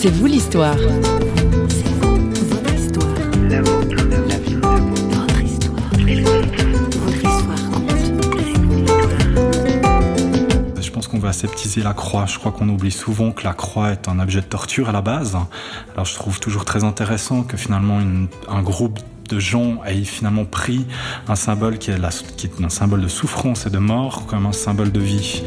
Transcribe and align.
C'est 0.00 0.08
vous 0.10 0.26
l'histoire. 0.26 0.76
Je 10.82 10.90
pense 10.90 11.06
qu'on 11.06 11.18
va 11.18 11.28
aseptiser 11.28 11.82
la 11.82 11.92
croix. 11.92 12.26
Je 12.26 12.38
crois 12.38 12.52
qu'on 12.52 12.68
oublie 12.68 12.90
souvent 12.90 13.30
que 13.32 13.44
la 13.44 13.52
croix 13.52 13.90
est 13.90 14.08
un 14.08 14.18
objet 14.18 14.40
de 14.40 14.46
torture 14.46 14.88
à 14.88 14.92
la 14.92 15.02
base. 15.02 15.36
Alors 15.94 16.04
je 16.06 16.14
trouve 16.14 16.40
toujours 16.40 16.64
très 16.64 16.84
intéressant 16.84 17.42
que 17.42 17.56
finalement 17.56 18.00
une- 18.00 18.28
un 18.48 18.62
groupe 18.62 18.98
de 19.28 19.38
gens 19.38 19.78
ait 19.86 20.02
finalement 20.04 20.44
pris 20.44 20.86
un 21.28 21.36
symbole 21.36 21.78
qui 21.78 21.90
est, 21.90 21.98
la- 21.98 22.10
qui 22.36 22.46
est 22.46 22.64
un 22.64 22.68
symbole 22.68 23.02
de 23.02 23.08
souffrance 23.08 23.66
et 23.66 23.70
de 23.70 23.78
mort 23.78 24.26
comme 24.26 24.46
un 24.46 24.52
symbole 24.52 24.90
de 24.90 25.00
vie. 25.00 25.44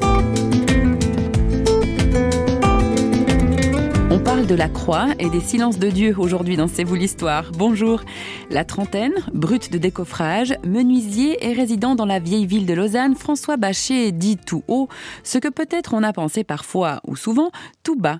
De 4.48 4.56
la 4.56 4.68
croix 4.68 5.08
et 5.20 5.30
des 5.30 5.40
silences 5.40 5.80
de 5.80 5.90
Dieu 5.90 6.16
aujourd'hui 6.18 6.58
dans 6.58 6.68
C'est 6.68 6.84
vous 6.84 6.96
l'histoire. 6.96 7.52
Bonjour. 7.54 8.02
La 8.50 8.66
trentaine, 8.66 9.14
brute 9.34 9.72
de 9.72 9.78
décoffrage, 9.78 10.56
menuisier 10.66 11.46
et 11.46 11.54
résident 11.54 11.96
dans 11.96 12.06
la 12.06 12.20
vieille 12.20 12.46
ville 12.46 12.66
de 12.66 12.74
Lausanne, 12.74 13.16
François 13.16 13.58
Bachet 13.58 14.12
dit 14.12 14.38
tout 14.38 14.64
haut 14.68 14.90
ce 15.24 15.38
que 15.38 15.48
peut-être 15.48 15.94
on 15.94 16.04
a 16.04 16.12
pensé 16.12 16.44
parfois 16.44 17.00
ou 17.08 17.16
souvent 17.16 17.52
tout 17.84 17.96
bas. 17.96 18.20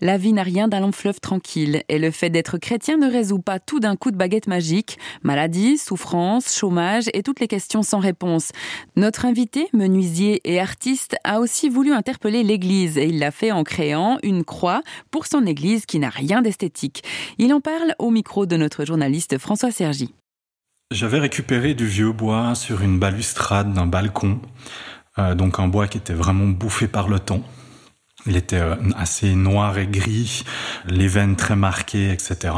La 0.00 0.18
vie 0.18 0.32
n'a 0.32 0.42
rien 0.42 0.68
d'un 0.68 0.80
long 0.80 0.92
fleuve 0.92 1.20
tranquille 1.20 1.82
et 1.88 1.98
le 1.98 2.10
fait 2.10 2.30
d'être 2.30 2.58
chrétien 2.58 2.96
ne 2.96 3.10
résout 3.10 3.38
pas 3.38 3.58
tout 3.58 3.80
d'un 3.80 3.96
coup 3.96 4.10
de 4.10 4.16
baguette 4.16 4.46
magique. 4.46 4.98
Maladie, 5.22 5.78
souffrance, 5.78 6.54
chômage 6.54 7.04
et 7.14 7.22
toutes 7.22 7.40
les 7.40 7.48
questions 7.48 7.82
sans 7.82 7.98
réponse. 7.98 8.50
Notre 8.96 9.24
invité, 9.24 9.68
menuisier 9.72 10.40
et 10.44 10.60
artiste, 10.60 11.16
a 11.24 11.40
aussi 11.40 11.68
voulu 11.68 11.92
interpeller 11.92 12.42
l'Église 12.42 12.98
et 12.98 13.06
il 13.06 13.18
l'a 13.18 13.30
fait 13.30 13.52
en 13.52 13.64
créant 13.64 14.18
une 14.22 14.44
croix 14.44 14.82
pour 15.10 15.26
son 15.26 15.46
Église 15.46 15.86
qui 15.86 15.98
n'a 15.98 16.10
rien 16.10 16.42
d'esthétique. 16.42 17.02
Il 17.38 17.52
en 17.52 17.60
parle 17.60 17.94
au 17.98 18.10
micro 18.10 18.46
de 18.46 18.56
notre 18.56 18.84
journaliste 18.84 19.38
François 19.38 19.70
Sergi. 19.70 20.14
J'avais 20.90 21.20
récupéré 21.20 21.74
du 21.74 21.86
vieux 21.86 22.10
bois 22.10 22.56
sur 22.56 22.82
une 22.82 22.98
balustrade 22.98 23.72
d'un 23.72 23.86
balcon, 23.86 24.40
euh, 25.18 25.36
donc 25.36 25.60
un 25.60 25.68
bois 25.68 25.86
qui 25.86 25.98
était 25.98 26.14
vraiment 26.14 26.48
bouffé 26.48 26.88
par 26.88 27.08
le 27.08 27.20
temps. 27.20 27.42
Il 28.26 28.36
était 28.36 28.60
euh, 28.60 28.76
assez 28.96 29.34
noir 29.34 29.78
et 29.78 29.86
gris, 29.86 30.44
les 30.86 31.08
veines 31.08 31.36
très 31.36 31.56
marquées, 31.56 32.12
etc. 32.12 32.54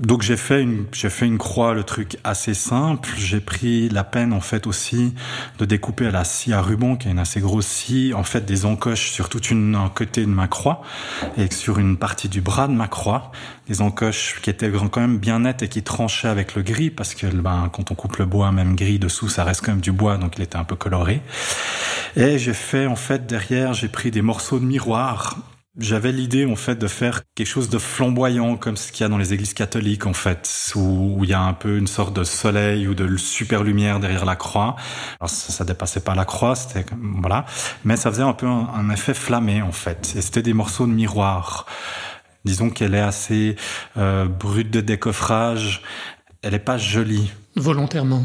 Donc 0.00 0.20
j'ai 0.20 0.36
fait 0.36 0.62
une 0.62 0.84
j'ai 0.92 1.08
fait 1.08 1.24
une 1.24 1.38
croix, 1.38 1.72
le 1.72 1.82
truc 1.82 2.18
assez 2.22 2.52
simple. 2.52 3.08
J'ai 3.16 3.40
pris 3.40 3.88
la 3.88 4.04
peine 4.04 4.34
en 4.34 4.42
fait 4.42 4.66
aussi 4.66 5.14
de 5.58 5.64
découper 5.64 6.06
à 6.06 6.10
la 6.10 6.22
scie 6.22 6.52
à 6.52 6.60
ruban, 6.60 6.96
qui 6.96 7.08
est 7.08 7.12
une 7.12 7.18
assez 7.18 7.40
grosse 7.40 7.66
scie, 7.66 8.12
en 8.14 8.22
fait 8.22 8.44
des 8.44 8.66
encoches 8.66 9.10
sur 9.10 9.30
toute 9.30 9.50
une 9.50 9.74
un 9.74 9.88
côté 9.88 10.20
de 10.20 10.30
ma 10.30 10.48
croix 10.48 10.82
et 11.38 11.50
sur 11.50 11.78
une 11.78 11.96
partie 11.96 12.28
du 12.28 12.42
bras 12.42 12.68
de 12.68 12.74
ma 12.74 12.88
croix, 12.88 13.32
des 13.68 13.80
encoches 13.80 14.38
qui 14.42 14.50
étaient 14.50 14.70
quand 14.70 15.00
même 15.00 15.16
bien 15.16 15.38
nettes 15.38 15.62
et 15.62 15.68
qui 15.68 15.82
tranchaient 15.82 16.28
avec 16.28 16.56
le 16.56 16.62
gris 16.62 16.90
parce 16.90 17.14
que 17.14 17.26
ben 17.28 17.70
quand 17.72 17.90
on 17.90 17.94
coupe 17.94 18.18
le 18.18 18.26
bois 18.26 18.52
même 18.52 18.76
gris 18.76 18.98
dessous, 18.98 19.30
ça 19.30 19.44
reste 19.44 19.64
quand 19.64 19.72
même 19.72 19.80
du 19.80 19.92
bois, 19.92 20.18
donc 20.18 20.34
il 20.36 20.42
était 20.42 20.58
un 20.58 20.64
peu 20.64 20.76
coloré. 20.76 21.22
Et 22.16 22.38
j'ai 22.38 22.54
fait 22.54 22.86
en 22.86 22.96
fait 22.96 23.26
derrière, 23.26 23.72
j'ai 23.72 23.88
pris 23.88 24.10
des 24.10 24.22
morceaux 24.22 24.58
de 24.58 24.66
miroir. 24.66 25.38
J'avais 25.78 26.10
l'idée 26.10 26.46
en 26.46 26.56
fait 26.56 26.76
de 26.76 26.86
faire 26.86 27.20
quelque 27.34 27.46
chose 27.46 27.68
de 27.68 27.76
flamboyant 27.76 28.56
comme 28.56 28.76
ce 28.78 28.90
qu'il 28.92 29.02
y 29.02 29.04
a 29.04 29.08
dans 29.10 29.18
les 29.18 29.34
églises 29.34 29.52
catholiques 29.52 30.06
en 30.06 30.14
fait, 30.14 30.72
où, 30.74 31.16
où 31.18 31.24
il 31.24 31.30
y 31.30 31.34
a 31.34 31.40
un 31.40 31.52
peu 31.52 31.76
une 31.76 31.86
sorte 31.86 32.16
de 32.16 32.24
soleil 32.24 32.88
ou 32.88 32.94
de 32.94 33.14
super 33.18 33.62
lumière 33.62 34.00
derrière 34.00 34.24
la 34.24 34.36
croix. 34.36 34.76
Alors 35.20 35.28
ça, 35.28 35.52
ça 35.52 35.64
dépassait 35.64 36.00
pas 36.00 36.14
la 36.14 36.24
croix, 36.24 36.54
c'était 36.54 36.86
voilà, 37.20 37.44
mais 37.84 37.96
ça 37.96 38.10
faisait 38.10 38.22
un 38.22 38.32
peu 38.32 38.46
un, 38.46 38.68
un 38.74 38.88
effet 38.90 39.12
flammé 39.12 39.60
en 39.60 39.72
fait. 39.72 40.14
Et 40.16 40.22
c'était 40.22 40.42
des 40.42 40.54
morceaux 40.54 40.86
de 40.86 40.92
miroir. 40.92 41.66
Disons 42.46 42.70
qu'elle 42.70 42.94
est 42.94 43.00
assez 43.00 43.56
euh, 43.98 44.26
brute 44.26 44.70
de 44.70 44.80
décoffrage. 44.80 45.82
Elle 46.42 46.54
est 46.54 46.58
pas 46.60 46.78
jolie, 46.78 47.32
Volontairement. 47.56 48.24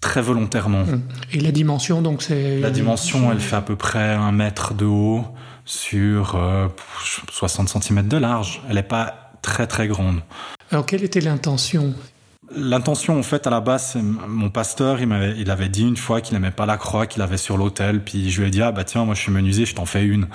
très 0.00 0.20
volontairement. 0.20 0.84
Et 1.32 1.40
la 1.40 1.52
dimension, 1.52 2.02
donc 2.02 2.22
c'est... 2.22 2.60
La 2.60 2.70
dimension, 2.70 3.32
elle 3.32 3.40
fait 3.40 3.56
à 3.56 3.62
peu 3.62 3.76
près 3.76 4.12
un 4.12 4.30
mètre 4.30 4.74
de 4.74 4.84
haut 4.84 5.24
sur 5.66 6.36
euh, 6.36 6.68
60 7.30 7.68
cm 7.68 8.08
de 8.08 8.16
large. 8.16 8.62
Elle 8.68 8.76
n'est 8.76 8.82
pas 8.82 9.32
très 9.42 9.66
très 9.66 9.86
grande. 9.88 10.20
Alors 10.70 10.86
quelle 10.86 11.04
était 11.04 11.20
l'intention? 11.20 11.94
L'intention, 12.54 13.18
en 13.18 13.22
fait, 13.24 13.46
à 13.46 13.50
la 13.50 13.60
base, 13.60 13.96
mon 13.96 14.50
pasteur, 14.50 15.00
il 15.00 15.08
m'avait, 15.08 15.34
il 15.36 15.50
avait 15.50 15.68
dit 15.68 15.82
une 15.82 15.96
fois 15.96 16.20
qu'il 16.20 16.34
n'aimait 16.34 16.52
pas 16.52 16.64
la 16.64 16.76
croix 16.76 17.06
qu'il 17.06 17.20
avait 17.20 17.36
sur 17.36 17.56
l'autel, 17.56 18.02
puis 18.02 18.30
je 18.30 18.40
lui 18.40 18.48
ai 18.48 18.50
dit, 18.52 18.62
ah 18.62 18.70
bah 18.70 18.84
tiens, 18.84 19.04
moi 19.04 19.16
je 19.16 19.20
suis 19.20 19.32
menuisier, 19.32 19.66
je 19.66 19.74
t'en 19.74 19.84
fais 19.84 20.04
une. 20.04 20.28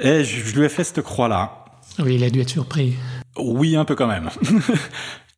Et 0.00 0.24
je, 0.24 0.44
je 0.44 0.58
lui 0.58 0.66
ai 0.66 0.68
fait 0.68 0.82
cette 0.82 1.02
croix-là. 1.02 1.64
Oui, 2.00 2.16
il 2.16 2.24
a 2.24 2.30
dû 2.30 2.40
être 2.40 2.50
surpris. 2.50 2.94
Oui, 3.38 3.76
un 3.76 3.84
peu 3.84 3.94
quand 3.94 4.08
même. 4.08 4.28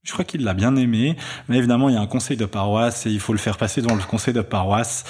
Je 0.04 0.12
crois 0.12 0.26
qu'il 0.26 0.44
l'a 0.44 0.52
bien 0.52 0.76
aimé, 0.76 1.16
mais 1.48 1.56
évidemment, 1.56 1.88
il 1.88 1.94
y 1.94 1.96
a 1.96 2.00
un 2.00 2.06
conseil 2.06 2.36
de 2.36 2.44
paroisse 2.44 3.06
et 3.06 3.10
il 3.10 3.20
faut 3.20 3.32
le 3.32 3.38
faire 3.38 3.56
passer 3.56 3.80
dans 3.80 3.94
le 3.94 4.02
conseil 4.02 4.34
de 4.34 4.42
paroisse. 4.42 5.02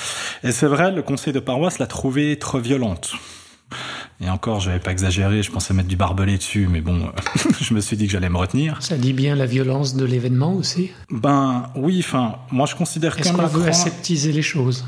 Et 0.44 0.52
c'est 0.52 0.68
vrai, 0.68 0.92
le 0.92 1.02
conseil 1.02 1.32
de 1.32 1.40
paroisse 1.40 1.80
l'a 1.80 1.88
trouvée 1.88 2.38
trop 2.38 2.60
violente. 2.60 3.12
Et 4.20 4.28
encore, 4.30 4.60
je 4.60 4.68
n'avais 4.68 4.80
pas 4.80 4.90
exagéré, 4.92 5.42
je 5.42 5.50
pensais 5.50 5.74
mettre 5.74 5.88
du 5.88 5.96
barbelé 5.96 6.36
dessus, 6.38 6.68
mais 6.70 6.80
bon, 6.80 7.10
je 7.60 7.74
me 7.74 7.80
suis 7.80 7.96
dit 7.96 8.06
que 8.06 8.12
j'allais 8.12 8.28
me 8.30 8.36
retenir. 8.38 8.76
Ça 8.82 8.96
dit 8.96 9.12
bien 9.12 9.34
la 9.36 9.46
violence 9.46 9.94
de 9.96 10.04
l'événement 10.04 10.54
aussi. 10.54 10.90
Ben 11.10 11.70
oui, 11.74 12.00
enfin, 12.04 12.36
moi 12.50 12.66
je 12.66 12.74
considère 12.74 13.18
Est-ce 13.18 13.32
qu'on 13.32 13.46
veut 13.46 13.66
aseptiser 13.68 14.32
les 14.32 14.42
choses? 14.42 14.84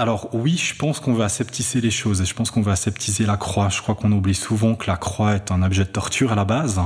Alors 0.00 0.28
oui, 0.32 0.56
je 0.56 0.76
pense 0.76 1.00
qu'on 1.00 1.14
va 1.14 1.24
aseptiser 1.24 1.80
les 1.80 1.90
choses 1.90 2.20
et 2.20 2.24
je 2.24 2.32
pense 2.32 2.52
qu'on 2.52 2.62
va 2.62 2.70
aseptiser 2.72 3.26
la 3.26 3.36
croix. 3.36 3.68
Je 3.68 3.82
crois 3.82 3.96
qu'on 3.96 4.12
oublie 4.12 4.34
souvent 4.34 4.76
que 4.76 4.86
la 4.86 4.96
croix 4.96 5.34
est 5.34 5.50
un 5.50 5.60
objet 5.62 5.82
de 5.84 5.88
torture 5.90 6.30
à 6.30 6.36
la 6.36 6.44
base. 6.44 6.80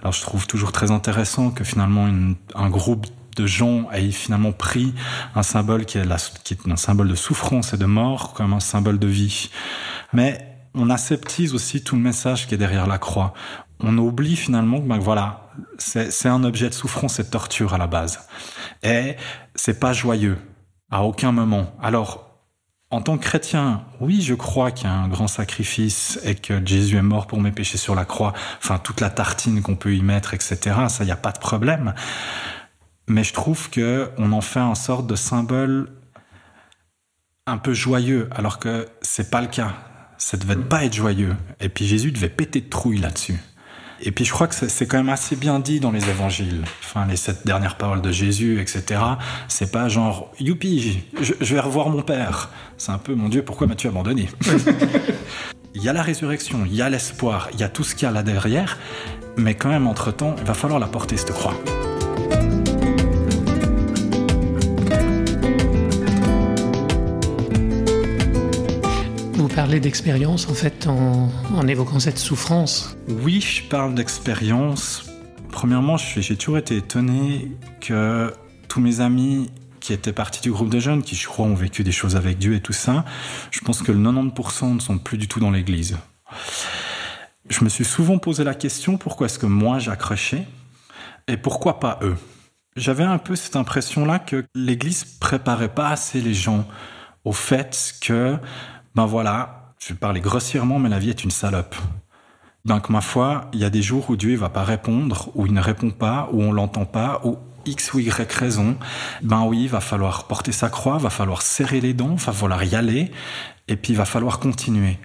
Alors 0.00 0.12
je 0.12 0.20
trouve 0.20 0.46
toujours 0.46 0.70
très 0.70 0.92
intéressant 0.92 1.50
que 1.50 1.64
finalement 1.64 2.06
une- 2.06 2.36
un 2.54 2.70
groupe 2.70 3.08
de 3.34 3.46
gens 3.46 3.90
ait 3.90 4.12
finalement 4.12 4.52
pris 4.52 4.94
un 5.34 5.42
symbole 5.42 5.86
qui 5.86 5.98
est, 5.98 6.04
la- 6.04 6.18
qui 6.44 6.54
est 6.54 6.70
un 6.70 6.76
symbole 6.76 7.08
de 7.08 7.14
souffrance 7.16 7.72
et 7.72 7.78
de 7.78 7.86
mort 7.86 8.32
comme 8.32 8.52
un 8.52 8.60
symbole 8.60 9.00
de 9.00 9.08
vie. 9.08 9.50
Mais 10.12 10.51
on 10.74 10.90
aseptise 10.90 11.54
aussi 11.54 11.82
tout 11.84 11.96
le 11.96 12.02
message 12.02 12.46
qui 12.46 12.54
est 12.54 12.58
derrière 12.58 12.86
la 12.86 12.98
croix. 12.98 13.34
On 13.80 13.98
oublie 13.98 14.36
finalement 14.36 14.80
que 14.80 14.86
ben 14.86 14.98
voilà, 14.98 15.50
c'est 15.78 16.28
un 16.28 16.44
objet 16.44 16.68
de 16.68 16.74
souffrance 16.74 17.18
et 17.18 17.24
de 17.24 17.28
torture 17.28 17.74
à 17.74 17.78
la 17.78 17.86
base. 17.86 18.28
Et 18.82 19.16
c'est 19.54 19.80
pas 19.80 19.92
joyeux 19.92 20.38
à 20.90 21.02
aucun 21.02 21.32
moment. 21.32 21.74
Alors 21.82 22.32
en 22.92 23.00
tant 23.00 23.16
que 23.16 23.24
chrétien, 23.24 23.84
oui, 24.00 24.20
je 24.20 24.34
crois 24.34 24.70
qu'il 24.70 24.86
y 24.86 24.90
a 24.90 24.94
un 24.94 25.08
grand 25.08 25.26
sacrifice 25.26 26.20
et 26.24 26.34
que 26.34 26.64
Jésus 26.64 26.98
est 26.98 27.02
mort 27.02 27.26
pour 27.26 27.40
mes 27.40 27.50
péchés 27.50 27.78
sur 27.78 27.94
la 27.94 28.04
croix. 28.04 28.34
Enfin, 28.58 28.78
toute 28.78 29.00
la 29.00 29.08
tartine 29.08 29.62
qu'on 29.62 29.76
peut 29.76 29.94
y 29.94 30.02
mettre, 30.02 30.34
etc. 30.34 30.58
Ça, 30.88 31.02
il 31.02 31.06
n'y 31.06 31.10
a 31.10 31.16
pas 31.16 31.32
de 31.32 31.38
problème. 31.38 31.94
Mais 33.08 33.24
je 33.24 33.32
trouve 33.32 33.70
que 33.70 34.10
on 34.18 34.32
en 34.32 34.42
fait 34.42 34.60
un 34.60 34.74
sorte 34.74 35.06
de 35.06 35.16
symbole 35.16 35.88
un 37.46 37.56
peu 37.56 37.72
joyeux, 37.72 38.28
alors 38.30 38.58
que 38.58 38.86
c'est 39.00 39.30
pas 39.30 39.40
le 39.40 39.48
cas. 39.48 39.72
Ça 40.24 40.36
devait 40.36 40.54
pas 40.54 40.84
être 40.84 40.94
joyeux. 40.94 41.34
Et 41.60 41.68
puis 41.68 41.84
Jésus 41.84 42.12
devait 42.12 42.28
péter 42.28 42.60
de 42.60 42.68
trouille 42.68 42.98
là-dessus. 42.98 43.40
Et 44.00 44.12
puis 44.12 44.24
je 44.24 44.30
crois 44.30 44.46
que 44.46 44.54
c'est- 44.54 44.86
quand 44.86 44.96
même 44.96 45.08
assez 45.08 45.34
bien 45.34 45.58
dit 45.58 45.80
dans 45.80 45.90
les 45.90 46.08
évangiles. 46.08 46.62
Enfin, 46.84 47.06
les 47.06 47.16
sept 47.16 47.44
dernières 47.44 47.76
paroles 47.76 48.00
de 48.00 48.12
Jésus, 48.12 48.60
etc. 48.60 49.00
C'est 49.48 49.72
pas 49.72 49.88
genre, 49.88 50.30
youpi, 50.38 51.02
je, 51.20 51.54
vais 51.54 51.60
revoir 51.60 51.88
mon 51.88 52.02
père. 52.02 52.50
C'est 52.78 52.92
un 52.92 52.98
peu, 52.98 53.16
mon 53.16 53.28
Dieu, 53.28 53.42
pourquoi 53.42 53.66
m'as-tu 53.66 53.88
abandonné? 53.88 54.28
Il 55.74 55.82
y 55.82 55.88
a 55.88 55.92
la 55.92 56.02
résurrection, 56.02 56.66
il 56.66 56.74
y 56.74 56.82
a 56.82 56.90
l'espoir, 56.90 57.48
il 57.54 57.58
y 57.58 57.62
a 57.62 57.68
tout 57.68 57.82
ce 57.82 57.94
qu'il 57.94 58.06
y 58.06 58.08
a 58.08 58.12
là 58.12 58.22
derrière. 58.22 58.78
Mais 59.38 59.54
quand 59.54 59.70
même, 59.70 59.86
entre-temps, 59.86 60.36
il 60.38 60.44
va 60.44 60.52
falloir 60.52 60.78
la 60.78 60.86
porter, 60.86 61.16
cette 61.16 61.32
croix. 61.32 61.54
Parlez 69.54 69.80
d'expérience 69.80 70.48
en 70.48 70.54
fait 70.54 70.86
en, 70.86 71.30
en 71.54 71.68
évoquant 71.68 72.00
cette 72.00 72.18
souffrance. 72.18 72.96
Oui, 73.08 73.40
je 73.40 73.62
parle 73.62 73.94
d'expérience. 73.94 75.10
Premièrement, 75.50 75.96
j'ai 75.96 76.36
toujours 76.36 76.58
été 76.58 76.76
étonné 76.76 77.52
que 77.80 78.32
tous 78.68 78.80
mes 78.80 79.00
amis 79.00 79.50
qui 79.80 79.92
étaient 79.92 80.12
partis 80.12 80.40
du 80.40 80.50
groupe 80.50 80.70
de 80.70 80.78
jeunes, 80.78 81.02
qui 81.02 81.16
je 81.16 81.26
crois 81.26 81.44
ont 81.44 81.54
vécu 81.54 81.84
des 81.84 81.92
choses 81.92 82.16
avec 82.16 82.38
Dieu 82.38 82.54
et 82.54 82.60
tout 82.60 82.72
ça, 82.72 83.04
je 83.50 83.60
pense 83.60 83.82
que 83.82 83.92
le 83.92 83.98
90% 83.98 84.74
ne 84.74 84.80
sont 84.80 84.98
plus 84.98 85.18
du 85.18 85.28
tout 85.28 85.40
dans 85.40 85.50
l'église. 85.50 85.98
Je 87.50 87.64
me 87.64 87.68
suis 87.68 87.84
souvent 87.84 88.18
posé 88.18 88.44
la 88.44 88.54
question 88.54 88.96
pourquoi 88.96 89.26
est-ce 89.26 89.38
que 89.38 89.46
moi 89.46 89.78
j'accrochais 89.78 90.46
et 91.28 91.36
pourquoi 91.36 91.80
pas 91.80 91.98
eux? 92.02 92.16
J'avais 92.76 93.04
un 93.04 93.18
peu 93.18 93.36
cette 93.36 93.56
impression-là 93.56 94.18
que 94.18 94.46
l'église 94.54 95.04
préparait 95.04 95.74
pas 95.74 95.90
assez 95.90 96.22
les 96.22 96.32
gens 96.32 96.66
au 97.24 97.32
fait 97.32 97.94
que, 98.00 98.38
ben 98.94 99.06
voilà, 99.06 99.74
je 99.78 99.88
vais 99.88 99.94
parler 99.98 100.20
grossièrement, 100.20 100.78
mais 100.78 100.88
la 100.88 100.98
vie 100.98 101.10
est 101.10 101.24
une 101.24 101.30
salope. 101.30 101.74
Donc, 102.64 102.88
ma 102.90 103.00
foi, 103.00 103.48
il 103.52 103.58
y 103.60 103.64
a 103.64 103.70
des 103.70 103.82
jours 103.82 104.08
où 104.10 104.16
Dieu 104.16 104.32
ne 104.32 104.36
va 104.36 104.48
pas 104.48 104.62
répondre, 104.62 105.30
où 105.34 105.46
il 105.46 105.52
ne 105.52 105.60
répond 105.60 105.90
pas, 105.90 106.28
où 106.32 106.42
on 106.42 106.52
l'entend 106.52 106.84
pas, 106.84 107.20
où 107.24 107.36
X 107.66 107.92
ou 107.94 107.98
Y 108.00 108.32
raison, 108.32 108.76
ben 109.22 109.42
oui, 109.44 109.62
il 109.64 109.68
va 109.68 109.80
falloir 109.80 110.24
porter 110.28 110.52
sa 110.52 110.68
croix, 110.68 110.98
va 110.98 111.10
falloir 111.10 111.42
serrer 111.42 111.80
les 111.80 111.94
dents, 111.94 112.14
va 112.14 112.32
falloir 112.32 112.62
y 112.62 112.74
aller, 112.76 113.10
et 113.68 113.76
puis 113.76 113.92
il 113.92 113.96
va 113.96 114.04
falloir 114.04 114.38
continuer. 114.38 114.98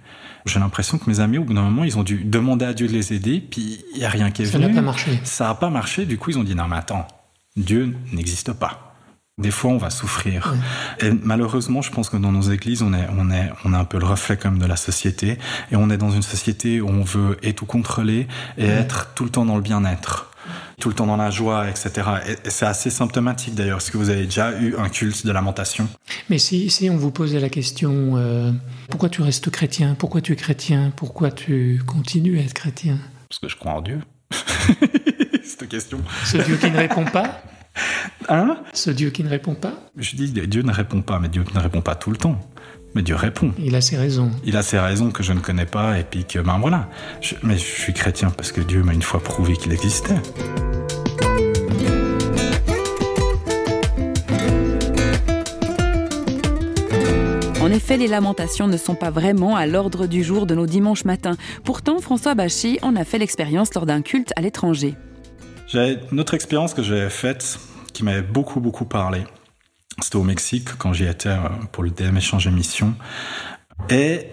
J'ai 0.45 0.59
l'impression 0.59 0.97
que 0.97 1.09
mes 1.09 1.19
amis, 1.19 1.39
au 1.39 1.43
bout 1.43 1.53
d'un 1.53 1.61
moment, 1.63 1.83
ils 1.83 1.97
ont 1.97 2.03
dû 2.03 2.23
demander 2.23 2.65
à 2.65 2.73
Dieu 2.73 2.87
de 2.87 2.93
les 2.93 3.13
aider, 3.13 3.41
puis 3.41 3.83
il 3.93 3.99
n'y 3.99 4.05
a 4.05 4.09
rien 4.09 4.31
qui 4.31 4.43
est 4.43 4.45
Ça 4.45 4.57
venu. 4.59 4.69
n'a 4.69 4.75
pas 4.75 4.81
marché. 4.85 5.19
Ça 5.23 5.45
n'a 5.45 5.55
pas 5.55 5.69
marché, 5.69 6.05
du 6.05 6.17
coup, 6.17 6.29
ils 6.29 6.37
ont 6.39 6.43
dit 6.43 6.55
non, 6.55 6.67
mais 6.67 6.77
attends, 6.77 7.05
Dieu 7.55 7.95
n'existe 8.13 8.53
pas. 8.53 8.86
Des 9.39 9.51
fois, 9.51 9.69
on 9.69 9.77
va 9.77 9.91
souffrir. 9.91 10.55
Et 10.99 11.11
malheureusement, 11.11 11.83
je 11.83 11.91
pense 11.91 12.09
que 12.09 12.17
dans 12.17 12.31
nos 12.31 12.41
églises, 12.41 12.81
on 12.81 12.91
est, 12.91 13.07
on 13.19 13.29
est, 13.29 13.51
on 13.65 13.73
est 13.73 13.77
un 13.77 13.85
peu 13.85 13.99
le 13.99 14.05
reflet 14.07 14.35
comme 14.35 14.57
de 14.57 14.65
la 14.65 14.75
société. 14.75 15.37
Et 15.71 15.75
on 15.75 15.91
est 15.91 15.97
dans 15.97 16.09
une 16.09 16.23
société 16.23 16.81
où 16.81 16.89
on 16.89 17.03
veut 17.03 17.37
et 17.43 17.53
tout 17.53 17.67
contrôler 17.67 18.27
et 18.57 18.65
être 18.65 19.13
tout 19.13 19.25
le 19.25 19.29
temps 19.29 19.45
dans 19.45 19.55
le 19.55 19.61
bien-être. 19.61 20.31
Tout 20.81 20.89
le 20.89 20.95
temps 20.95 21.05
dans 21.05 21.17
la 21.17 21.29
joie, 21.29 21.69
etc. 21.69 21.91
Et, 22.27 22.47
et 22.47 22.49
c'est 22.49 22.65
assez 22.65 22.89
symptomatique 22.89 23.53
d'ailleurs. 23.53 23.77
Est-ce 23.77 23.91
que 23.91 23.97
vous 23.97 24.09
avez 24.09 24.23
déjà 24.23 24.59
eu 24.59 24.75
un 24.75 24.89
culte 24.89 25.23
de 25.23 25.31
lamentation? 25.31 25.87
Mais 26.31 26.39
si, 26.39 26.71
si 26.71 26.89
on 26.89 26.97
vous 26.97 27.11
posait 27.11 27.39
la 27.39 27.49
question 27.49 28.13
euh, 28.15 28.51
pourquoi 28.89 29.09
tu 29.09 29.21
restes 29.21 29.51
chrétien? 29.51 29.93
Pourquoi 29.99 30.21
tu 30.21 30.33
es 30.33 30.35
chrétien? 30.35 30.91
Pourquoi 30.95 31.29
tu 31.29 31.79
continues 31.85 32.39
à 32.39 32.41
être 32.41 32.55
chrétien? 32.55 32.97
Parce 33.29 33.37
que 33.37 33.49
je 33.49 33.55
crois 33.55 33.73
en 33.73 33.81
Dieu. 33.81 33.99
Cette 35.43 35.69
question. 35.69 36.01
Ce 36.25 36.37
Dieu 36.37 36.57
qui 36.57 36.71
ne 36.71 36.77
répond 36.77 37.05
pas? 37.05 37.39
Hein? 38.29 38.57
Ce 38.73 38.89
Dieu 38.91 39.09
qui 39.09 39.23
ne 39.23 39.29
répond 39.29 39.55
pas? 39.55 39.73
Je 39.97 40.15
dis 40.15 40.31
Dieu 40.31 40.61
ne 40.63 40.71
répond 40.71 41.01
pas, 41.01 41.19
mais 41.19 41.29
Dieu 41.29 41.43
ne 41.55 41.59
répond 41.59 41.81
pas 41.81 41.95
tout 41.95 42.11
le 42.11 42.17
temps. 42.17 42.39
Mais 42.95 43.01
Dieu 43.03 43.15
répond. 43.15 43.53
Il 43.59 43.75
a 43.75 43.81
ses 43.81 43.95
raisons. 43.97 44.31
Il 44.43 44.57
a 44.57 44.63
ses 44.63 44.79
raisons 44.79 45.11
que 45.11 45.21
je 45.23 45.31
ne 45.33 45.39
connais 45.39 45.65
pas 45.65 45.99
et 45.99 46.03
puis 46.03 46.25
que, 46.25 46.39
ben 46.39 46.57
voilà. 46.59 46.89
Je- 47.21 47.35
mais 47.43 47.53
je 47.57 47.63
suis 47.63 47.93
chrétien 47.93 48.29
parce 48.31 48.51
que 48.51 48.61
Dieu 48.61 48.83
m'a 48.83 48.93
une 48.93 49.01
fois 49.01 49.21
prouvé 49.21 49.53
qu'il 49.55 49.71
existait. 49.71 50.15
En 57.61 57.71
effet, 57.71 57.97
les 57.97 58.07
lamentations 58.07 58.67
ne 58.67 58.77
sont 58.77 58.95
pas 58.95 59.09
vraiment 59.09 59.55
à 59.55 59.65
l'ordre 59.65 60.07
du 60.07 60.23
jour 60.23 60.45
de 60.45 60.55
nos 60.55 60.65
dimanches 60.67 61.05
matins. 61.05 61.35
Pourtant, 61.63 61.99
François 61.99 62.33
Bachy 62.35 62.79
en 62.81 62.95
a 62.95 63.03
fait 63.03 63.17
l'expérience 63.17 63.73
lors 63.73 63.85
d'un 63.85 64.01
culte 64.01 64.31
à 64.35 64.41
l'étranger. 64.41 64.95
J'ai 65.67 65.99
une 66.13 66.19
autre 66.21 66.33
expérience 66.33 66.73
que 66.73 66.81
j'avais 66.81 67.09
faite 67.09 67.59
qui 67.91 68.05
m'avait 68.05 68.21
beaucoup, 68.21 68.61
beaucoup 68.61 68.85
parlé. 68.85 69.25
C'était 70.01 70.15
au 70.15 70.23
Mexique 70.23 70.69
quand 70.77 70.93
j'y 70.93 71.05
étais 71.05 71.27
euh, 71.27 71.49
pour 71.73 71.83
le 71.83 71.89
DM 71.89 72.15
Échange 72.15 72.47
Émission. 72.47 72.95
Et 73.89 74.27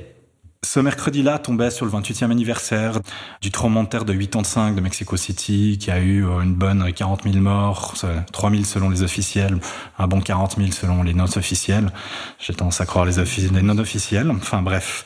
ce 0.65 0.79
mercredi-là 0.79 1.41
tombait 1.41 1.73
sur 1.73 1.87
le 1.87 1.91
28e 1.91 2.31
anniversaire 2.31 3.01
du 3.41 3.51
tremblement 3.51 3.83
de 3.83 3.89
terre 3.89 4.05
de 4.05 4.13
85 4.13 4.77
de 4.77 4.81
Mexico 4.81 5.17
City, 5.17 5.77
qui 5.81 5.91
a 5.91 5.99
eu 5.99 6.25
euh, 6.25 6.41
une 6.41 6.55
bonne 6.55 6.93
40 6.93 7.25
000 7.25 7.35
morts, 7.39 7.95
3 8.33 8.51
000 8.51 8.63
selon 8.63 8.89
les 8.89 9.03
officiels, 9.03 9.59
un 9.99 10.07
bon 10.07 10.21
40 10.21 10.55
000 10.57 10.71
selon 10.71 11.03
les 11.03 11.15
non 11.15 11.25
officiels. 11.25 11.91
J'ai 12.39 12.55
tendance 12.55 12.81
à 12.81 12.87
croire 12.87 13.07
les, 13.07 13.17
les 13.17 13.63
non 13.63 13.79
officiels. 13.79 14.31
Enfin 14.31 14.63
bref. 14.63 15.05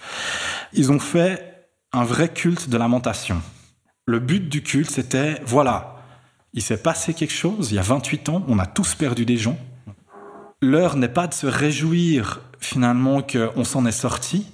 Ils 0.75 0.93
ont 0.93 1.01
fait 1.01 1.71
un 1.95 2.05
vrai 2.05 2.29
culte 2.29 2.69
de 2.69 2.77
lamentation. 2.77 3.41
Le 4.05 4.19
but 4.19 4.47
du 4.47 4.63
culte, 4.63 4.91
c'était, 4.91 5.41
voilà, 5.47 5.98
il 6.53 6.63
s'est 6.63 6.83
passé 6.83 7.15
quelque 7.15 7.33
chose, 7.33 7.71
il 7.71 7.75
y 7.75 7.79
a 7.79 7.83
28 7.83 8.29
ans, 8.29 8.45
on 8.49 8.59
a 8.59 8.67
tous 8.67 8.95
perdu 8.95 9.25
des 9.25 9.37
gens. 9.37 9.59
L'heure 10.61 10.97
n'est 10.97 11.09
pas 11.09 11.27
de 11.27 11.35
se 11.35 11.47
réjouir 11.47 12.41
finalement 12.61 13.23
qu'on 13.23 13.65
s'en 13.65 13.87
est 13.87 13.93
sorti, 13.93 14.47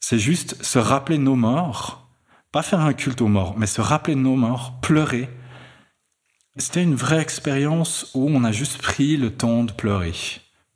c'est 0.00 0.18
juste 0.18 0.62
se 0.62 0.78
rappeler 0.78 1.18
nos 1.18 1.36
morts, 1.36 2.08
pas 2.50 2.62
faire 2.62 2.80
un 2.80 2.92
culte 2.92 3.20
aux 3.20 3.28
morts, 3.28 3.54
mais 3.56 3.66
se 3.66 3.80
rappeler 3.80 4.14
nos 4.14 4.36
morts, 4.36 4.80
pleurer. 4.80 5.28
C'était 6.56 6.82
une 6.82 6.94
vraie 6.94 7.20
expérience 7.20 8.10
où 8.14 8.28
on 8.28 8.44
a 8.44 8.52
juste 8.52 8.78
pris 8.78 9.16
le 9.16 9.30
temps 9.30 9.64
de 9.64 9.72
pleurer. 9.72 10.12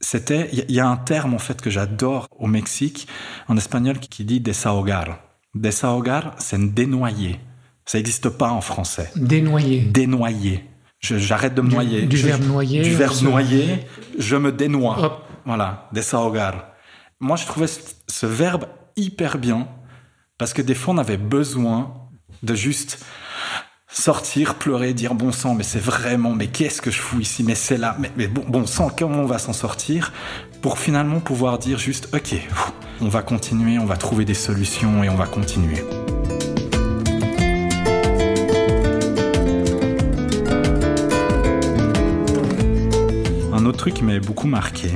C'était, 0.01 0.51
il 0.53 0.75
y 0.75 0.81
a 0.81 0.89
un 0.89 0.97
terme 0.97 1.35
en 1.35 1.39
fait 1.39 1.61
que 1.61 1.71
j'adore 1.71 2.29
au 2.39 2.47
Mexique, 2.47 3.09
en 3.49 3.57
espagnol, 3.57 3.99
qui 3.99 4.25
dit 4.25 4.41
desahogar. 4.41 5.19
Desahogar, 5.55 6.35
c'est 6.39 6.75
dénoyer. 6.75 7.41
Ça 7.87 7.99
n'existe 7.99 8.29
pas 8.29 8.51
en 8.51 8.61
français 8.61 9.11
Dénoyer. 9.17 9.81
dénoyer. 9.81 10.65
J'arrête 11.01 11.55
de 11.55 11.63
me 11.63 11.69
Du- 11.69 11.75
noyer. 11.75 12.03
du 12.03 12.17
Je- 12.17 12.27
verbe 12.27 12.45
noyer, 12.45 12.83
Du 12.83 12.95
verbe 12.95 13.23
noyer, 13.23 13.87
je 14.19 14.37
me 14.37 14.51
dénoie. 14.51 14.99
Hop. 14.99 15.23
Voilà, 15.45 15.89
desahogar. 15.93 16.69
Moi, 17.21 17.37
je 17.37 17.47
trouvais 17.47 17.69
ce, 17.69 17.79
ce 18.09 18.27
verbe 18.27 18.65
hyper 18.97 19.39
bien 19.39 19.69
parce 20.39 20.53
que 20.53 20.63
des 20.63 20.75
fois, 20.75 20.95
on 20.95 20.99
avait 20.99 21.17
besoin 21.17 21.95
de 22.43 22.55
juste 22.55 23.05
sortir, 23.89 24.57
pleurer, 24.57 24.93
dire 24.93 25.15
bon 25.15 25.31
sang, 25.33 25.55
mais 25.55 25.63
c'est 25.63 25.79
vraiment, 25.79 26.35
mais 26.35 26.49
qu'est-ce 26.49 26.83
que 26.83 26.91
je 26.91 26.99
fous 27.01 27.21
ici, 27.21 27.43
mais 27.45 27.55
c'est 27.55 27.79
là, 27.79 27.97
mais, 28.01 28.11
mais 28.17 28.27
bon, 28.27 28.45
bon 28.49 28.67
sang, 28.67 28.91
comment 28.91 29.21
on 29.21 29.27
va 29.27 29.39
s'en 29.39 29.53
sortir 29.53 30.13
pour 30.61 30.79
finalement 30.79 31.21
pouvoir 31.21 31.59
dire 31.59 31.79
juste 31.79 32.09
ok, 32.15 32.35
on 33.01 33.09
va 33.09 33.23
continuer, 33.23 33.79
on 33.79 33.87
va 33.87 33.97
trouver 33.97 34.25
des 34.25 34.35
solutions 34.35 35.05
et 35.05 35.09
on 35.09 35.15
va 35.15 35.27
continuer. 35.27 35.83
Truc 43.87 43.99
qui 43.99 44.05
m'avait 44.05 44.19
beaucoup 44.19 44.49
marqué, 44.49 44.91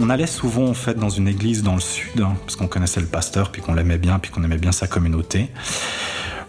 on 0.00 0.10
allait 0.10 0.26
souvent 0.26 0.66
en 0.66 0.74
fait 0.74 0.94
dans 0.94 1.08
une 1.08 1.28
église 1.28 1.62
dans 1.62 1.74
le 1.74 1.80
sud, 1.80 2.20
hein, 2.20 2.34
parce 2.40 2.56
qu'on 2.56 2.66
connaissait 2.66 2.98
le 2.98 3.06
pasteur, 3.06 3.52
puis 3.52 3.62
qu'on 3.62 3.74
l'aimait 3.74 3.96
bien, 3.96 4.18
puis 4.18 4.32
qu'on 4.32 4.42
aimait 4.42 4.58
bien 4.58 4.72
sa 4.72 4.88
communauté. 4.88 5.52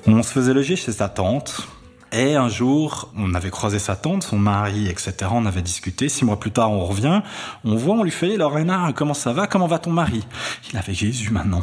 On 0.07 0.23
se 0.23 0.31
faisait 0.31 0.55
loger 0.55 0.75
chez 0.77 0.91
sa 0.91 1.09
tante. 1.09 1.67
Et 2.11 2.33
un 2.33 2.49
jour, 2.49 3.13
on 3.15 3.35
avait 3.35 3.51
croisé 3.51 3.77
sa 3.77 3.95
tante, 3.95 4.23
son 4.23 4.39
mari, 4.39 4.87
etc. 4.87 5.13
On 5.29 5.45
avait 5.45 5.61
discuté. 5.61 6.09
Six 6.09 6.25
mois 6.25 6.39
plus 6.39 6.49
tard, 6.49 6.71
on 6.71 6.83
revient. 6.83 7.21
On 7.63 7.75
voit, 7.75 7.93
on 7.93 8.03
lui 8.03 8.09
fait 8.09 8.35
Lorena, 8.35 8.91
comment 8.95 9.13
ça 9.13 9.31
va? 9.31 9.45
Comment 9.45 9.67
va 9.67 9.77
ton 9.77 9.91
mari? 9.91 10.25
Il 10.71 10.79
avait 10.79 10.95
Jésus 10.95 11.29
maintenant. 11.29 11.61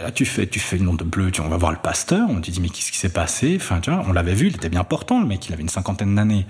Euh, 0.00 0.10
Tu 0.14 0.24
fais, 0.24 0.46
tu 0.46 0.60
fais 0.60 0.78
le 0.78 0.84
nom 0.84 0.94
de 0.94 1.04
bleu, 1.04 1.30
on 1.40 1.48
va 1.48 1.58
voir 1.58 1.72
le 1.72 1.78
pasteur. 1.78 2.26
On 2.30 2.36
lui 2.36 2.40
dit, 2.40 2.60
mais 2.62 2.70
qu'est-ce 2.70 2.90
qui 2.90 2.98
s'est 2.98 3.12
passé? 3.12 3.58
Enfin, 3.60 3.82
on 4.08 4.14
l'avait 4.14 4.32
vu, 4.32 4.46
il 4.46 4.54
était 4.54 4.70
bien 4.70 4.84
portant, 4.84 5.20
le 5.20 5.26
mec, 5.26 5.46
il 5.46 5.52
avait 5.52 5.62
une 5.62 5.68
cinquantaine 5.68 6.14
d'années. 6.14 6.46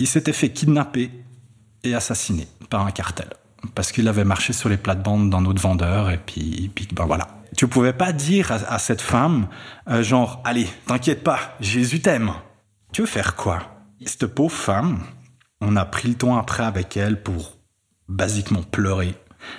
Il 0.00 0.06
s'était 0.06 0.34
fait 0.34 0.50
kidnapper 0.50 1.10
et 1.84 1.94
assassiné 1.94 2.46
par 2.68 2.86
un 2.86 2.90
cartel. 2.90 3.28
Parce 3.74 3.92
qu'il 3.92 4.08
avait 4.08 4.24
marché 4.24 4.52
sur 4.52 4.68
les 4.68 4.76
plates-bandes 4.76 5.30
d'un 5.30 5.44
autre 5.44 5.60
vendeur, 5.60 6.10
et 6.10 6.18
puis, 6.18 6.70
ben 6.92 7.04
voilà. 7.04 7.28
Tu 7.56 7.66
pouvais 7.68 7.92
pas 7.92 8.12
dire 8.12 8.52
à, 8.52 8.78
cette 8.78 9.00
femme, 9.00 9.48
euh, 9.88 10.02
genre, 10.02 10.40
allez, 10.44 10.68
t'inquiète 10.86 11.22
pas, 11.22 11.56
Jésus 11.60 12.00
t'aime. 12.00 12.32
Tu 12.92 13.02
veux 13.02 13.06
faire 13.06 13.36
quoi? 13.36 13.58
Cette 14.06 14.26
pauvre 14.26 14.54
femme, 14.54 15.00
on 15.60 15.76
a 15.76 15.84
pris 15.84 16.08
le 16.08 16.14
temps 16.14 16.38
après 16.38 16.64
avec 16.64 16.96
elle 16.96 17.22
pour 17.22 17.58
basiquement 18.08 18.62
pleurer. 18.62 19.14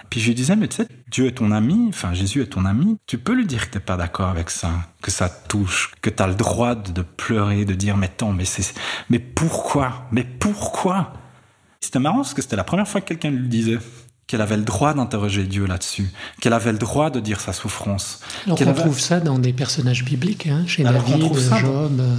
Puis 0.09 0.19
je 0.19 0.27
lui 0.27 0.35
disais, 0.35 0.55
mais 0.55 0.67
tu 0.67 0.77
sais, 0.77 0.87
Dieu 1.09 1.27
est 1.27 1.37
ton 1.37 1.51
ami, 1.51 1.87
enfin 1.89 2.13
Jésus 2.13 2.41
est 2.41 2.47
ton 2.47 2.65
ami, 2.65 2.97
tu 3.07 3.17
peux 3.17 3.33
lui 3.33 3.45
dire 3.45 3.67
que 3.67 3.73
t'es 3.73 3.79
pas 3.79 3.97
d'accord 3.97 4.29
avec 4.29 4.49
ça, 4.49 4.71
que 5.01 5.11
ça 5.11 5.29
te 5.29 5.47
touche, 5.47 5.91
que 6.01 6.09
t'as 6.09 6.27
le 6.27 6.35
droit 6.35 6.75
de, 6.75 7.01
pleurer, 7.01 7.65
de 7.65 7.73
dire, 7.73 7.97
mais 7.97 8.07
attends, 8.07 8.31
mais 8.31 8.43
mais 9.09 9.19
pourquoi? 9.19 10.07
Mais 10.11 10.23
pourquoi? 10.23 11.13
C'était 11.83 11.99
marrant 11.99 12.17
parce 12.17 12.33
que 12.35 12.41
c'était 12.41 12.55
la 12.55 12.63
première 12.63 12.87
fois 12.87 13.01
que 13.01 13.07
quelqu'un 13.07 13.31
lui 13.31 13.47
disait 13.49 13.79
qu'elle 14.27 14.41
avait 14.41 14.55
le 14.57 14.63
droit 14.63 14.93
d'interroger 14.93 15.43
Dieu 15.43 15.65
là-dessus, 15.65 16.09
qu'elle 16.39 16.53
avait 16.53 16.71
le 16.71 16.77
droit 16.77 17.09
de 17.09 17.19
dire 17.19 17.39
sa 17.41 17.53
souffrance. 17.53 18.19
On 18.47 18.55
avait- 18.55 18.73
trouve 18.73 18.99
ça 18.99 19.19
dans 19.19 19.39
des 19.39 19.51
personnages 19.51 20.05
bibliques, 20.05 20.47
hein, 20.47 20.63
chez 20.67 20.85
Alors 20.85 21.03
David, 21.03 21.23
dans- 21.49 21.57
Job. 21.57 21.99
euh, 21.99 22.15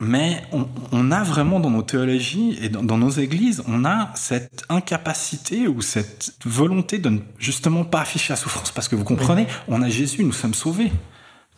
Mais 0.00 0.42
on, 0.52 0.68
on 0.92 1.10
a 1.10 1.24
vraiment 1.24 1.58
dans 1.58 1.70
nos 1.70 1.82
théologies 1.82 2.56
et 2.62 2.68
dans, 2.68 2.84
dans 2.84 2.98
nos 2.98 3.10
églises, 3.10 3.64
on 3.66 3.84
a 3.84 4.10
cette 4.14 4.62
incapacité 4.68 5.66
ou 5.66 5.80
cette 5.82 6.30
volonté 6.44 6.98
de 6.98 7.08
ne 7.08 7.18
justement 7.38 7.84
pas 7.84 8.02
afficher 8.02 8.32
la 8.34 8.36
souffrance. 8.36 8.70
Parce 8.70 8.86
que 8.86 8.94
vous 8.94 9.02
comprenez, 9.04 9.48
on 9.66 9.82
a 9.82 9.88
Jésus, 9.88 10.22
nous 10.22 10.32
sommes 10.32 10.54
sauvés. 10.54 10.92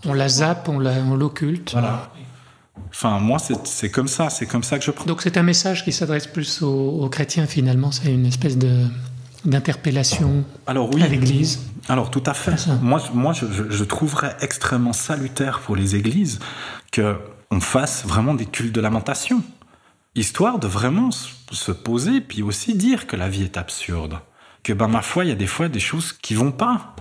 On 0.07 0.15
la 0.15 0.29
zappe, 0.31 0.69
on 0.71 0.79
l'occulte. 0.79 1.75
Enfin, 2.89 3.19
moi, 3.19 3.39
c'est 3.65 3.91
comme 3.91 4.09
ça, 4.09 4.31
c'est 4.31 4.47
comme 4.47 4.63
ça 4.63 4.79
que 4.79 4.85
je 4.85 4.91
prends. 4.91 5.05
Donc 5.05 5.23
c'est 5.23 5.37
un 5.37 5.43
message 5.43 5.85
qui 5.85 5.93
s'adresse 5.93 6.27
plus 6.27 6.63
aux, 6.63 7.03
aux 7.03 7.09
chrétiens 7.09 7.47
finalement. 7.47 7.91
C'est 7.93 8.13
une 8.13 8.27
espèce 8.27 8.57
d'interpellation 9.45 10.45
oui, 10.69 11.03
à 11.03 11.09
l'Église. 11.09 11.61
alors 11.89 12.11
tout 12.11 12.23
à 12.27 12.35
fait. 12.35 12.55
Moi, 12.83 13.01
je- 13.05 13.13
moi 13.17 13.33
je, 13.33 13.47
je- 13.71 13.85
trouverais 13.85 14.37
extrêmement 14.41 14.93
salutaire 14.93 15.61
pour 15.61 15.77
les 15.77 15.97
églises 15.97 16.39
que 16.93 17.17
on 17.51 17.61
fasse 17.61 18.05
vraiment 18.07 18.35
des 18.35 18.47
cultes 18.47 18.75
de 18.75 18.81
lamentation, 18.81 19.43
histoire 20.15 20.59
de 20.59 20.69
vraiment 20.69 21.11
se 21.11 21.73
poser, 21.73 22.21
puis 22.21 22.43
aussi 22.43 22.75
dire 22.75 23.07
que 23.09 23.17
la 23.17 23.29
vie 23.29 23.43
est 23.43 23.57
absurde, 23.57 24.21
que 24.63 24.73
ben 24.73 24.87
ma 24.89 25.03
foi, 25.03 25.25
il 25.25 25.29
y 25.29 25.33
a 25.33 25.37
des 25.37 25.47
fois 25.49 25.69
des 25.69 25.81
choses 25.81 26.13
qui 26.13 26.35
vont 26.35 26.53
pas. 26.53 26.95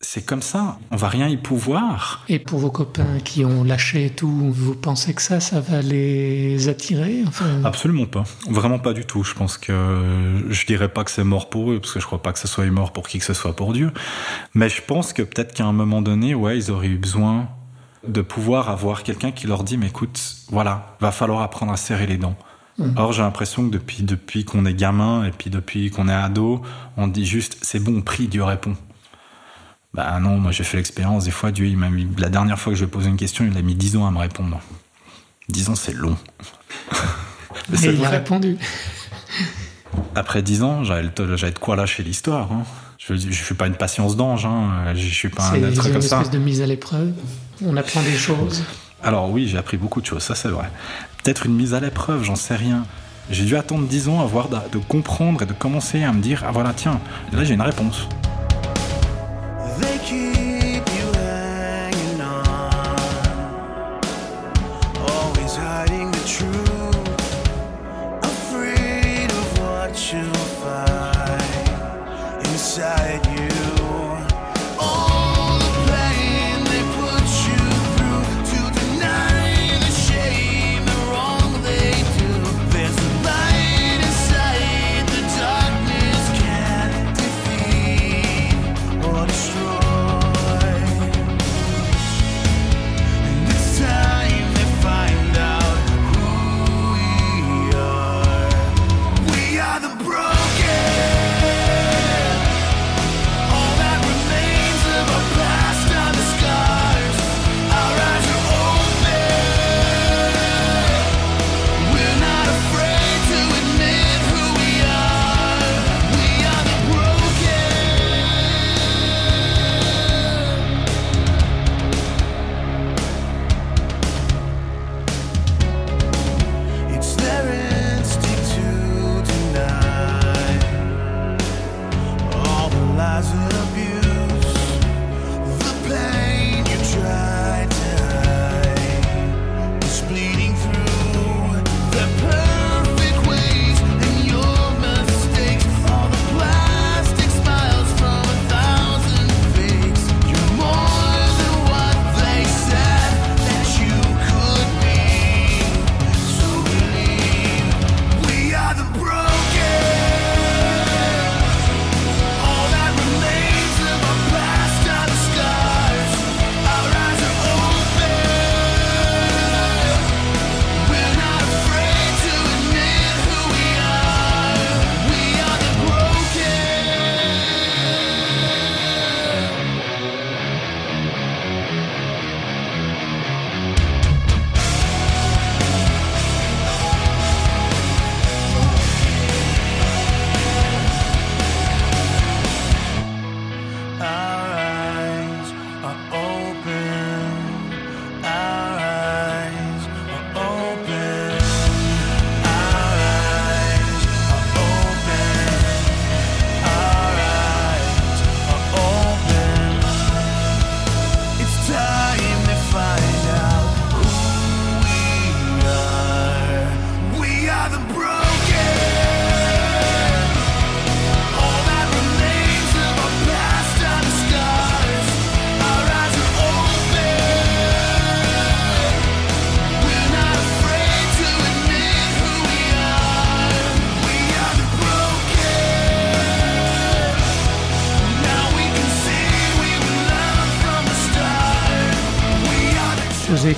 C'est 0.00 0.24
comme 0.24 0.42
ça, 0.42 0.78
on 0.92 0.96
va 0.96 1.08
rien 1.08 1.26
y 1.26 1.36
pouvoir. 1.36 2.24
Et 2.28 2.38
pour 2.38 2.60
vos 2.60 2.70
copains 2.70 3.18
qui 3.24 3.44
ont 3.44 3.64
lâché 3.64 4.10
tout, 4.10 4.52
vous 4.52 4.76
pensez 4.76 5.12
que 5.12 5.20
ça, 5.20 5.40
ça 5.40 5.60
va 5.60 5.82
les 5.82 6.68
attirer 6.68 7.24
enfin, 7.26 7.64
Absolument 7.64 8.06
pas. 8.06 8.22
Vraiment 8.48 8.78
pas 8.78 8.92
du 8.92 9.04
tout. 9.04 9.24
Je 9.24 9.34
pense 9.34 9.58
que 9.58 10.44
je 10.48 10.66
dirais 10.66 10.88
pas 10.88 11.02
que 11.02 11.10
c'est 11.10 11.24
mort 11.24 11.50
pour 11.50 11.72
eux, 11.72 11.80
parce 11.80 11.92
que 11.92 11.98
je 11.98 12.06
crois 12.06 12.22
pas 12.22 12.32
que 12.32 12.38
ce 12.38 12.46
soit 12.46 12.64
mort 12.66 12.92
pour 12.92 13.08
qui 13.08 13.18
que 13.18 13.24
ce 13.24 13.34
soit 13.34 13.56
pour 13.56 13.72
Dieu. 13.72 13.90
Mais 14.54 14.68
je 14.68 14.80
pense 14.82 15.12
que 15.12 15.22
peut-être 15.22 15.52
qu'à 15.52 15.64
un 15.64 15.72
moment 15.72 16.00
donné, 16.00 16.32
ouais, 16.32 16.56
ils 16.56 16.70
auraient 16.70 16.86
eu 16.86 16.98
besoin 16.98 17.48
de 18.06 18.22
pouvoir 18.22 18.70
avoir 18.70 19.02
quelqu'un 19.02 19.32
qui 19.32 19.48
leur 19.48 19.64
dit, 19.64 19.78
mais 19.78 19.88
écoute, 19.88 20.20
voilà, 20.48 20.96
va 21.00 21.10
falloir 21.10 21.42
apprendre 21.42 21.72
à 21.72 21.76
serrer 21.76 22.06
les 22.06 22.18
dents. 22.18 22.36
Or, 22.94 23.12
j'ai 23.12 23.22
l'impression 23.22 23.66
que 23.68 23.72
depuis, 23.72 24.04
depuis 24.04 24.44
qu'on 24.44 24.64
est 24.64 24.74
gamin 24.74 25.24
et 25.24 25.32
puis 25.32 25.50
depuis 25.50 25.90
qu'on 25.90 26.08
est 26.08 26.14
ado, 26.14 26.62
on 26.96 27.08
dit 27.08 27.26
juste, 27.26 27.58
c'est 27.62 27.80
bon, 27.82 28.02
prie, 28.02 28.28
Dieu 28.28 28.44
répond. 28.44 28.76
Bah 29.94 30.18
non, 30.20 30.38
moi 30.38 30.52
j'ai 30.52 30.64
fait 30.64 30.76
l'expérience, 30.76 31.24
des 31.24 31.30
fois 31.30 31.50
Dieu, 31.50 31.66
il 31.66 31.76
m'a 31.76 31.88
mis, 31.88 32.06
la 32.18 32.28
dernière 32.28 32.58
fois 32.58 32.72
que 32.72 32.78
je 32.78 32.84
lui 32.84 32.88
ai 32.88 32.90
posé 32.90 33.08
une 33.08 33.16
question, 33.16 33.48
il 33.50 33.56
a 33.56 33.62
mis 33.62 33.74
10 33.74 33.96
ans 33.96 34.06
à 34.06 34.10
me 34.10 34.18
répondre. 34.18 34.60
10 35.48 35.70
ans 35.70 35.74
c'est 35.74 35.94
long. 35.94 36.16
Mais 37.70 37.78
il 37.82 38.04
a 38.04 38.10
répondu. 38.10 38.58
Après 40.14 40.42
10 40.42 40.62
ans, 40.62 40.84
j'avais 40.84 41.02
de 41.02 41.58
quoi 41.58 41.76
lâcher 41.76 42.02
l'histoire. 42.02 42.52
Hein. 42.52 42.64
Je 42.98 43.14
ne 43.14 43.32
suis 43.32 43.54
pas 43.54 43.66
une 43.66 43.76
patience 43.76 44.16
d'ange, 44.16 44.44
hein. 44.44 44.92
je 44.94 45.08
suis 45.08 45.30
pas 45.30 45.50
un 45.50 45.54
être 45.54 45.82
comme 45.90 46.02
ça. 46.02 46.16
Une 46.16 46.22
espèce 46.22 46.30
de 46.30 46.38
mise 46.38 46.60
à 46.60 46.66
l'épreuve. 46.66 47.12
On 47.64 47.76
apprend 47.76 48.02
des 48.02 48.16
choses. 48.16 48.62
Alors 49.02 49.30
oui, 49.30 49.48
j'ai 49.48 49.56
appris 49.56 49.76
beaucoup 49.76 50.00
de 50.00 50.06
choses, 50.06 50.22
ça 50.22 50.34
c'est 50.34 50.48
vrai. 50.48 50.70
Peut-être 51.22 51.46
une 51.46 51.54
mise 51.54 51.72
à 51.72 51.80
l'épreuve, 51.80 52.24
j'en 52.24 52.36
sais 52.36 52.56
rien. 52.56 52.84
J'ai 53.30 53.44
dû 53.44 53.56
attendre 53.56 53.86
10 53.86 54.08
ans 54.08 54.26
de, 54.26 54.78
de 54.78 54.84
comprendre 54.84 55.42
et 55.42 55.46
de 55.46 55.52
commencer 55.52 56.02
à 56.02 56.12
me 56.12 56.20
dire, 56.20 56.44
ah 56.46 56.50
voilà, 56.50 56.72
tiens, 56.74 57.00
là 57.32 57.44
j'ai 57.44 57.54
une 57.54 57.62
réponse. 57.62 58.08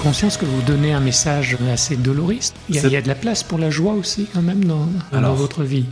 Conscience 0.01 0.37
que 0.37 0.47
vous 0.47 0.63
donnez 0.63 0.93
un 0.93 1.01
message 1.01 1.57
assez 1.73 1.97
doloriste 1.97 2.57
il 2.69 2.77
y, 2.77 2.97
a, 2.97 3.03
de 3.03 3.09
la 3.09 3.15
place 3.15 3.43
pour 3.43 3.59
la 3.59 3.71
joie 3.71 3.93
aussi, 3.93 4.27
quand 4.33 4.43
même, 4.43 4.65
dans, 4.65 4.89
votre 5.35 5.63
vie 5.63 5.85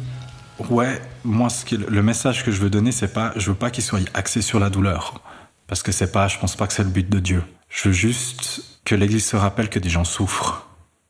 Ouais, 0.70 1.00
moi, 1.24 1.48
ce 1.50 1.76
le 1.76 2.02
message 2.02 2.44
que 2.44 2.50
je 2.50 2.60
veux 2.60 2.70
donner, 2.70 2.90
c'est 2.90 3.12
pas, 3.12 3.32
je 3.36 3.50
veux 3.50 3.56
pas 3.56 3.70
qu'il 3.70 3.84
soit 3.84 4.00
axé 4.14 4.42
sur 4.42 4.58
la 4.58 4.70
douleur. 4.70 5.20
Parce 5.66 5.82
que 5.82 5.92
c'est 5.92 6.10
pas, 6.10 6.26
je 6.26 6.38
pense 6.38 6.56
pas 6.56 6.66
que 6.66 6.72
c'est 6.72 6.82
le 6.82 6.88
but 6.88 7.08
de 7.08 7.20
Dieu. 7.20 7.44
Je 7.68 7.88
veux 7.88 7.94
juste 7.94 8.62
que 8.84 8.94
l'Église 8.94 9.26
se 9.26 9.36
rappelle 9.36 9.68
que 9.68 9.78
des 9.78 9.90
gens 9.90 10.04
souffrent. 10.04 10.66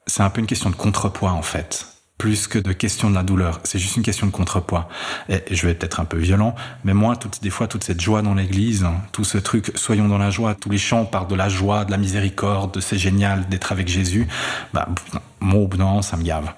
C'est 0.07 0.23
un 0.23 0.31
peu 0.31 0.41
une 0.41 0.47
question 0.47 0.69
de 0.69 0.75
contrepoids, 0.75 1.33
en 1.33 1.43
fait 1.43 1.87
plus 2.19 2.49
que 2.49 2.59
de 2.59 2.73
question 2.73 3.09
de 3.09 3.15
la 3.15 3.23
douleur. 3.23 3.61
C'est 3.63 3.79
juste 3.79 3.97
une 3.97 4.03
question 4.03 4.27
de 4.27 4.33
contrepoids. 4.33 4.89
Et 5.29 5.55
je 5.55 5.67
vais 5.67 5.79
être 5.81 6.01
un 6.01 6.05
peu 6.05 6.19
violent, 6.19 6.55
mais 6.83 6.93
moi, 6.93 7.17
toute, 7.17 7.41
des 7.41 7.51
fois, 7.51 7.69
toute 7.69 7.85
cette 7.85 8.01
joie 8.01 8.23
dans 8.23 8.35
l'église, 8.35 8.85
tout 9.13 9.25
ce 9.25 9.39
truc, 9.39 9.71
soyons 9.77 10.09
dans 10.09 10.19
la 10.19 10.31
joie, 10.31 10.57
tous 10.57 10.69
les 10.69 10.79
chants 10.79 11.05
parlent 11.05 11.29
de 11.29 11.37
la 11.37 11.49
joie, 11.49 11.85
de 11.85 11.93
la 11.93 11.97
miséricorde, 11.97 12.75
de 12.75 12.81
c'est 12.81 12.99
génial 12.99 13.49
d'être 13.49 13.71
avec 13.71 13.87
Jésus. 13.89 14.27
Bah, 14.75 14.89
moi, 15.41 15.63
au 15.63 15.69
bout 15.69 15.77
d'un 15.77 16.03
ça 16.03 16.17
me 16.17 16.25
gave. 16.25 16.53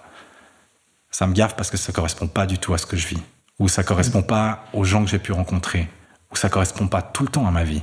Ça 1.11 1.27
me 1.27 1.35
gave 1.35 1.55
parce 1.57 1.71
que 1.71 1.77
ça 1.77 1.93
correspond 1.93 2.27
pas 2.27 2.47
du 2.47 2.59
tout 2.59 2.73
à 2.73 2.79
ce 2.79 2.87
que 2.87 2.97
je 2.97 3.07
vis. 3.07 3.23
Ou 3.59 3.69
ça 3.69 3.85
correspond 3.85 4.23
pas 4.23 4.65
aux 4.73 4.85
gens 4.85 5.05
que 5.05 5.11
j'ai 5.11 5.19
pu 5.19 5.33
rencontrer. 5.33 5.89
Ou 6.33 6.37
ça 6.37 6.49
correspond 6.49 6.87
pas 6.87 7.03
tout 7.03 7.23
le 7.23 7.29
temps 7.29 7.47
à 7.47 7.51
ma 7.51 7.65
vie. 7.65 7.83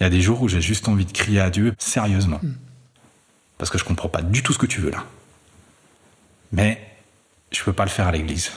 Il 0.00 0.02
y 0.02 0.06
a 0.06 0.10
des 0.10 0.20
jours 0.20 0.42
où 0.42 0.48
j'ai 0.48 0.60
juste 0.60 0.88
envie 0.88 1.04
de 1.04 1.12
crier 1.12 1.40
à 1.40 1.50
Dieu 1.50 1.74
sérieusement. 1.78 2.40
Hmm. 2.42 2.54
Parce 3.58 3.70
que 3.70 3.78
je 3.78 3.84
comprends 3.84 4.08
pas 4.08 4.22
du 4.22 4.42
tout 4.42 4.52
ce 4.52 4.58
que 4.58 4.66
tu 4.66 4.80
veux 4.80 4.90
là. 4.90 5.04
Mais 6.50 6.91
je 7.52 7.60
ne 7.60 7.64
peux 7.64 7.72
pas 7.72 7.84
le 7.84 7.90
faire 7.90 8.08
à 8.08 8.12
l'église. 8.12 8.52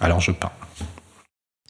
Alors 0.00 0.20
je 0.20 0.32
peins. 0.32 0.52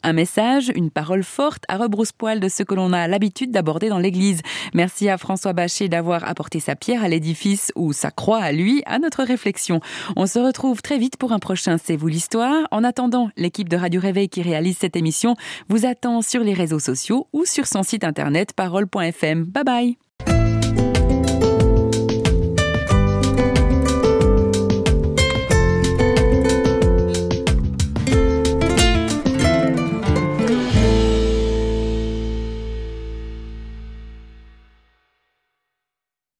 Un 0.03 0.13
message, 0.13 0.71
une 0.73 0.89
parole 0.89 1.23
forte 1.23 1.63
à 1.67 1.77
rebrousse-poil 1.77 2.39
de 2.39 2.49
ce 2.49 2.63
que 2.63 2.73
l'on 2.73 2.91
a 2.91 3.07
l'habitude 3.07 3.51
d'aborder 3.51 3.89
dans 3.89 3.99
l'Église. 3.99 4.41
Merci 4.73 5.09
à 5.09 5.19
François 5.19 5.53
Bachet 5.53 5.89
d'avoir 5.89 6.27
apporté 6.27 6.59
sa 6.59 6.75
pierre 6.75 7.03
à 7.03 7.07
l'édifice 7.07 7.71
ou 7.75 7.93
sa 7.93 8.09
croix 8.09 8.39
à 8.39 8.51
lui, 8.51 8.81
à 8.87 8.97
notre 8.97 9.23
réflexion. 9.23 9.79
On 10.15 10.25
se 10.25 10.39
retrouve 10.39 10.81
très 10.81 10.97
vite 10.97 11.17
pour 11.17 11.33
un 11.33 11.39
prochain 11.39 11.77
C'est 11.77 11.95
vous 11.97 12.07
l'histoire. 12.07 12.67
En 12.71 12.83
attendant, 12.83 13.29
l'équipe 13.37 13.69
de 13.69 13.77
Radio 13.77 14.01
Réveil 14.01 14.27
qui 14.27 14.41
réalise 14.41 14.77
cette 14.79 14.95
émission 14.95 15.35
vous 15.69 15.85
attend 15.85 16.23
sur 16.23 16.41
les 16.43 16.53
réseaux 16.53 16.79
sociaux 16.79 17.27
ou 17.31 17.45
sur 17.45 17.67
son 17.67 17.83
site 17.83 18.03
internet 18.03 18.53
parole.fm. 18.53 19.43
Bye 19.43 19.63
bye 19.63 20.10